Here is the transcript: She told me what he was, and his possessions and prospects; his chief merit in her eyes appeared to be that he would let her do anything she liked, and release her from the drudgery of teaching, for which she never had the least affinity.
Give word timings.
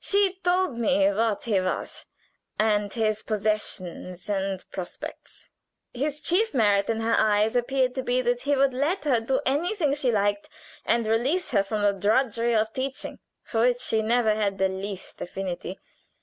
She 0.00 0.40
told 0.42 0.78
me 0.78 1.12
what 1.12 1.44
he 1.44 1.60
was, 1.60 2.06
and 2.58 2.90
his 2.90 3.20
possessions 3.20 4.30
and 4.30 4.64
prospects; 4.72 5.50
his 5.92 6.22
chief 6.22 6.54
merit 6.54 6.88
in 6.88 7.00
her 7.02 7.14
eyes 7.18 7.54
appeared 7.54 7.94
to 7.96 8.02
be 8.02 8.22
that 8.22 8.40
he 8.48 8.56
would 8.56 8.72
let 8.72 9.04
her 9.04 9.20
do 9.20 9.42
anything 9.44 9.92
she 9.94 10.10
liked, 10.10 10.48
and 10.86 11.06
release 11.06 11.50
her 11.50 11.62
from 11.62 11.82
the 11.82 11.92
drudgery 11.92 12.54
of 12.54 12.72
teaching, 12.72 13.18
for 13.42 13.60
which 13.60 13.82
she 13.82 14.00
never 14.00 14.34
had 14.34 14.56
the 14.56 14.70
least 14.70 15.20
affinity. 15.20 15.78